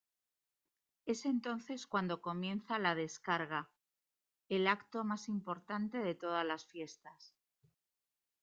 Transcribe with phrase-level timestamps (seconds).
[1.05, 3.69] Es entonces cuando comienza "La Descarga",
[4.49, 7.35] el acto más importante de todas las fiestas.